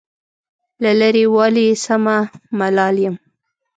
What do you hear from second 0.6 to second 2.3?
له لرې والي سمه